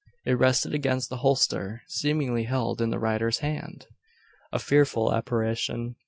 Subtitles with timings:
[0.25, 3.85] It rested against the holster, seemingly held in the rider's hand!
[4.51, 5.95] A fearful apparition.